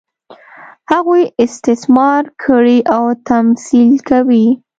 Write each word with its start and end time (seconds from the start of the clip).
هغوی 0.91 1.23
استثمار 1.45 2.23
کړي 2.43 2.77
او 2.95 3.03
تمثیل 3.29 3.91
کوي. 4.09 4.47